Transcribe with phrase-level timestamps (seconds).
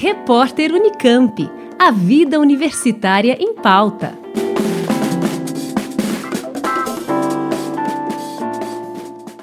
[0.00, 1.50] Repórter Unicamp.
[1.76, 4.16] A vida universitária em pauta.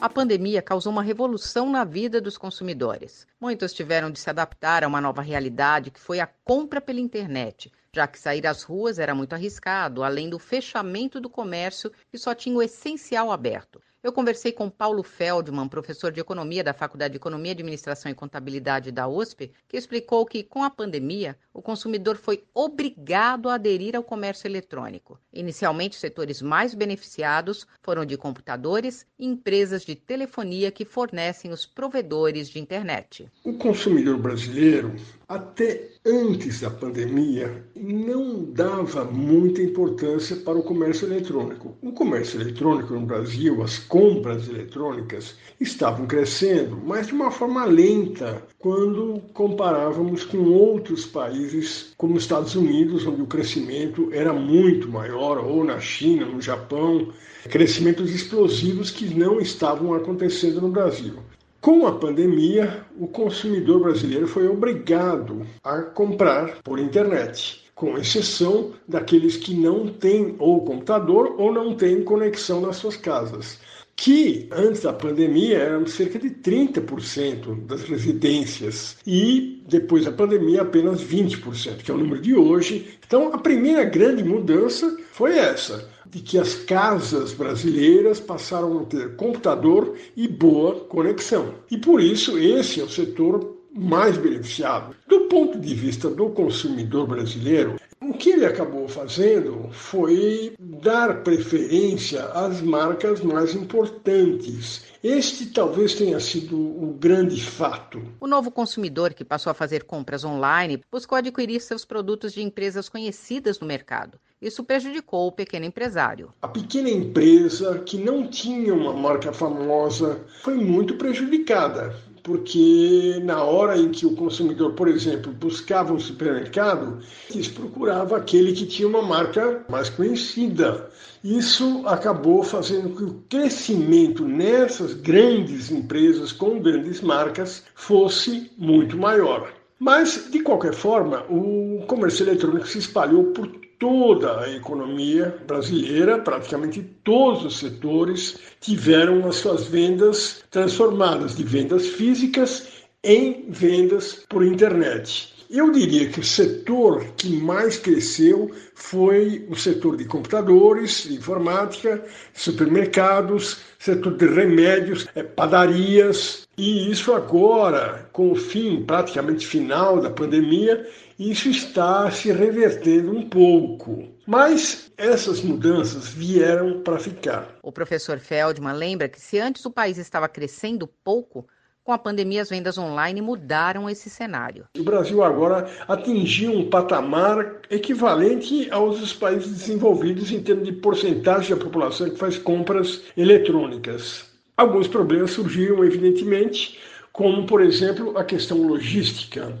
[0.00, 3.26] A pandemia causou uma revolução na vida dos consumidores.
[3.38, 7.70] Muitos tiveram de se adaptar a uma nova realidade que foi a compra pela internet,
[7.92, 12.34] já que sair às ruas era muito arriscado, além do fechamento do comércio que só
[12.34, 13.82] tinha o essencial aberto.
[14.00, 18.92] Eu conversei com Paulo Feldman, professor de economia da Faculdade de Economia, Administração e Contabilidade
[18.92, 24.04] da USP, que explicou que, com a pandemia, o consumidor foi obrigado a aderir ao
[24.04, 25.18] comércio eletrônico.
[25.32, 31.66] Inicialmente, os setores mais beneficiados foram de computadores e empresas de telefonia que fornecem os
[31.66, 33.28] provedores de internet.
[33.42, 34.94] O consumidor brasileiro,
[35.28, 41.76] até antes da pandemia, não dava muita importância para o comércio eletrônico.
[41.82, 48.42] O comércio eletrônico no Brasil, as compras eletrônicas, estavam crescendo, mas de uma forma lenta
[48.58, 55.44] quando comparávamos com outros países como os Estados Unidos, onde o crescimento era muito maior,
[55.44, 57.12] ou na China, no Japão,
[57.50, 61.16] crescimentos explosivos que não estavam acontecendo no Brasil.
[61.60, 69.36] Com a pandemia, o consumidor brasileiro foi obrigado a comprar por internet, com exceção daqueles
[69.36, 73.58] que não têm ou computador ou não têm conexão nas suas casas
[73.98, 81.02] que antes da pandemia eram cerca de 30% das residências e depois da pandemia apenas
[81.02, 82.96] 20%, que é o número de hoje.
[83.04, 89.16] Então a primeira grande mudança foi essa, de que as casas brasileiras passaram a ter
[89.16, 91.54] computador e boa conexão.
[91.68, 94.94] E por isso esse é o setor mais beneficiado.
[95.06, 102.24] Do ponto de vista do consumidor brasileiro, o que ele acabou fazendo foi dar preferência
[102.26, 104.84] às marcas mais importantes.
[105.02, 108.02] Este talvez tenha sido o grande fato.
[108.20, 112.88] O novo consumidor que passou a fazer compras online buscou adquirir seus produtos de empresas
[112.88, 114.18] conhecidas no mercado.
[114.40, 116.32] Isso prejudicou o pequeno empresário.
[116.40, 121.94] A pequena empresa que não tinha uma marca famosa foi muito prejudicada
[122.28, 126.98] porque na hora em que o consumidor, por exemplo, buscava um supermercado,
[127.30, 130.90] eles procurava aquele que tinha uma marca mais conhecida.
[131.24, 139.50] Isso acabou fazendo que o crescimento nessas grandes empresas com grandes marcas fosse muito maior.
[139.78, 146.82] Mas, de qualquer forma, o comércio eletrônico se espalhou por toda a economia brasileira, praticamente
[147.04, 152.68] todos os setores tiveram as suas vendas transformadas de vendas físicas
[153.04, 155.38] em vendas por internet.
[155.50, 163.60] Eu diria que o setor que mais cresceu foi o setor de computadores, informática, supermercados,
[163.78, 166.46] setor de remédios, eh, padarias.
[166.58, 170.86] E isso agora, com o fim praticamente final da pandemia,
[171.18, 174.08] isso está se revertendo um pouco.
[174.26, 177.56] Mas essas mudanças vieram para ficar.
[177.62, 181.46] O professor Feldman lembra que se antes o país estava crescendo pouco,
[181.82, 184.66] com a pandemia, as vendas online mudaram esse cenário.
[184.78, 191.56] O Brasil agora atingiu um patamar equivalente aos dos países desenvolvidos em termos de porcentagem
[191.56, 194.26] da população que faz compras eletrônicas.
[194.54, 196.78] Alguns problemas surgiram, evidentemente,
[197.12, 199.52] como, por exemplo, a questão logística.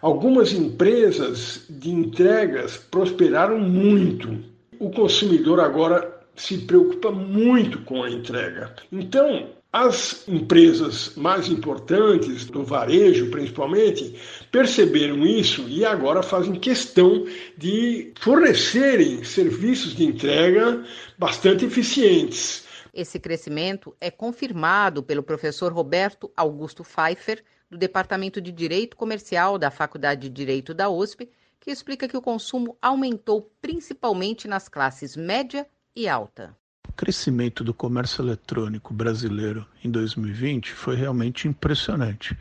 [0.00, 4.38] Algumas empresas de entregas prosperaram muito.
[4.78, 8.74] O consumidor agora se preocupa muito com a entrega.
[8.90, 14.16] Então, as empresas mais importantes, do varejo principalmente,
[14.50, 17.24] perceberam isso e agora fazem questão
[17.56, 20.82] de fornecerem serviços de entrega
[21.16, 22.64] bastante eficientes.
[22.92, 29.70] Esse crescimento é confirmado pelo professor Roberto Augusto Pfeiffer, do Departamento de Direito Comercial da
[29.70, 31.30] Faculdade de Direito da USP,
[31.60, 36.56] que explica que o consumo aumentou principalmente nas classes média e alta.
[36.88, 42.36] O crescimento do comércio eletrônico brasileiro em 2020 foi realmente impressionante.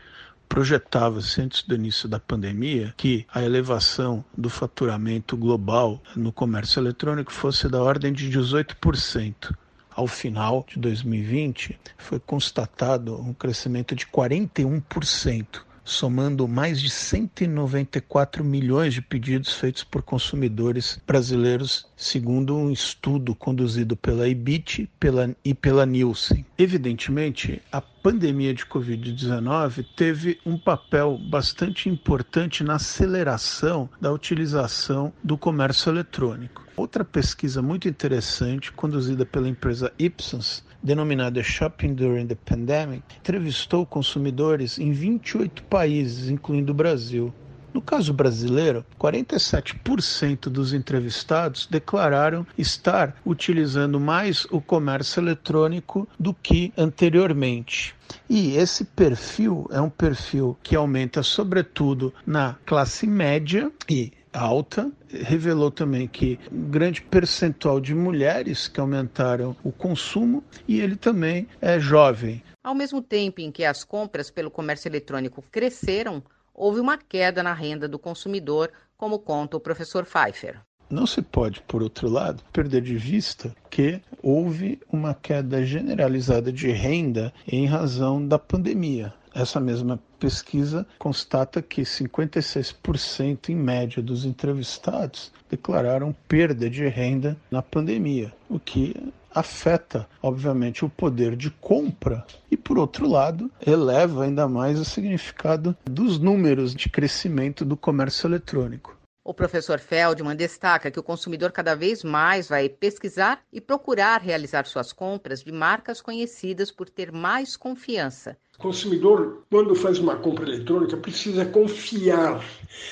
[0.48, 7.31] Projetava-se antes do início da pandemia que a elevação do faturamento global no comércio eletrônico
[7.31, 9.56] fosse da ordem de 18%
[10.00, 18.94] ao final de 2020, foi constatado um crescimento de 41% somando mais de 194 milhões
[18.94, 25.86] de pedidos feitos por consumidores brasileiros, segundo um estudo conduzido pela IBIT pela, e pela
[25.86, 26.45] Nielsen.
[26.57, 35.38] Evidentemente, a pandemia de Covid-19 teve um papel bastante importante na aceleração da utilização do
[35.38, 36.63] comércio eletrônico.
[36.77, 44.80] Outra pesquisa muito interessante, conduzida pela empresa Ipsos, denominada Shopping During the Pandemic, entrevistou consumidores
[44.80, 47.34] em 28 países, incluindo o Brasil.
[47.74, 56.74] No caso brasileiro, 47% dos entrevistados declararam estar utilizando mais o comércio eletrônico do que
[56.76, 57.96] anteriormente.
[58.28, 64.92] E esse perfil é um perfil que aumenta sobretudo na classe média e alta.
[65.08, 71.48] Revelou também que um grande percentual de mulheres que aumentaram o consumo e ele também
[71.62, 72.44] é jovem.
[72.64, 76.22] Ao mesmo tempo em que as compras pelo comércio eletrônico cresceram,
[76.54, 80.60] houve uma queda na renda do consumidor, como conta o professor Pfeiffer.
[80.90, 86.72] Não se pode, por outro lado, perder de vista que houve uma queda generalizada de
[86.72, 89.14] renda em razão da pandemia.
[89.34, 97.62] Essa mesma pesquisa constata que 56% em média dos entrevistados declararam perda de renda na
[97.62, 98.96] pandemia, o que
[99.34, 105.78] afeta, obviamente, o poder de compra e, por outro lado, eleva ainda mais o significado
[105.86, 108.98] dos números de crescimento do comércio eletrônico.
[109.24, 114.66] O professor Feldman destaca que o consumidor cada vez mais vai pesquisar e procurar realizar
[114.66, 120.98] suas compras de marcas conhecidas por ter mais confiança consumidor, quando faz uma compra eletrônica,
[120.98, 122.44] precisa confiar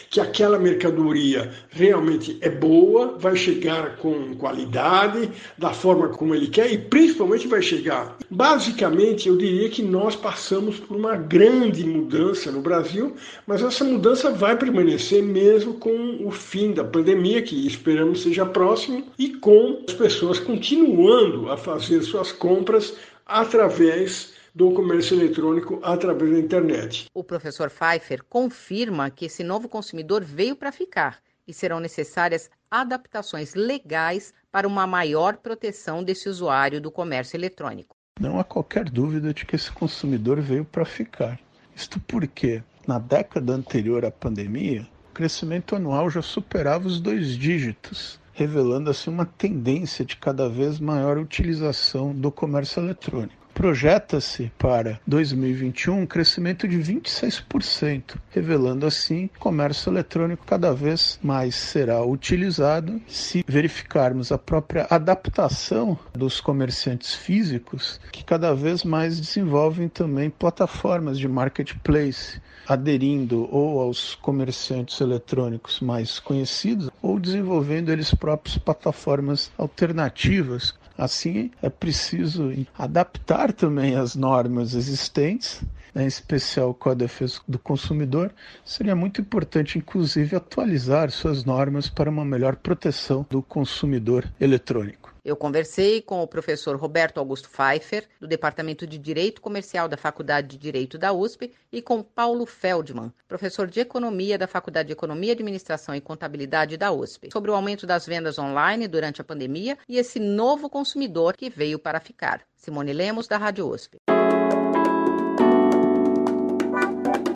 [0.09, 6.71] que aquela mercadoria realmente é boa, vai chegar com qualidade, da forma como ele quer
[6.71, 8.17] e principalmente vai chegar.
[8.29, 13.15] Basicamente, eu diria que nós passamos por uma grande mudança no Brasil,
[13.45, 19.03] mas essa mudança vai permanecer mesmo com o fim da pandemia, que esperamos seja próximo,
[19.19, 26.39] e com as pessoas continuando a fazer suas compras através do comércio eletrônico através da
[26.39, 27.05] internet.
[27.13, 33.53] O professor Pfeiffer confirma que esse novo consumidor veio para ficar e serão necessárias adaptações
[33.53, 37.95] legais para uma maior proteção desse usuário do comércio eletrônico.
[38.19, 41.39] Não há qualquer dúvida de que esse consumidor veio para ficar.
[41.75, 48.19] Isto porque, na década anterior à pandemia, o crescimento anual já superava os dois dígitos,
[48.33, 53.46] revelando assim uma tendência de cada vez maior utilização do comércio eletrônico.
[53.57, 61.19] Projeta-se para 2021 um crescimento de 26%, revelando assim que o comércio eletrônico cada vez
[61.23, 63.01] mais será utilizado.
[63.07, 71.17] Se verificarmos a própria adaptação dos comerciantes físicos, que cada vez mais desenvolvem também plataformas
[71.17, 80.75] de marketplace, aderindo ou aos comerciantes eletrônicos mais conhecidos ou desenvolvendo eles próprios plataformas alternativas
[80.97, 85.61] Assim, é preciso adaptar também as normas existentes,
[85.93, 88.33] né, em especial com a defesa do consumidor.
[88.65, 95.16] Seria muito importante, inclusive, atualizar suas normas para uma melhor proteção do consumidor eletrônico.
[95.27, 100.47] Eu conversei com o professor Roberto Augusto Pfeiffer, do Departamento de Direito Comercial da Faculdade
[100.47, 105.33] de Direito da USP, e com Paulo Feldman, professor de Economia da Faculdade de Economia,
[105.33, 109.97] Administração e Contabilidade da USP, sobre o aumento das vendas online durante a pandemia e
[109.97, 112.39] esse novo consumidor que veio para ficar.
[112.55, 113.97] Simone Lemos, da Rádio USP.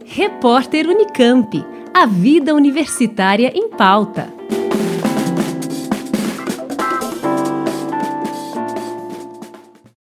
[0.05, 1.61] Repórter Unicamp.
[1.93, 4.29] A vida universitária em pauta.